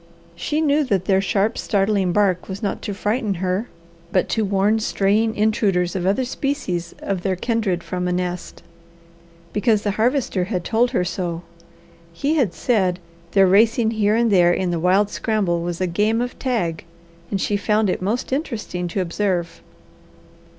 [0.35, 3.69] She knew that their sharp, startling bark was not to frighten her,
[4.11, 8.63] but to warn straying intruders of other species of their kindred from a nest,
[9.53, 11.43] because the Harvester had told her so.
[12.11, 12.97] He had said
[13.33, 16.83] their racing here and there in wild scramble was a game of tag
[17.29, 19.61] and she found it most interesting to observe.